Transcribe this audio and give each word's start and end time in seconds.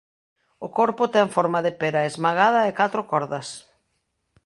O 0.65 0.67
corpo 0.79 1.03
ten 1.15 1.27
forma 1.35 1.59
de 1.65 1.73
pera 1.81 2.07
esmagada 2.09 2.61
e 2.69 2.71
catro 2.79 3.01
cordas. 3.11 3.47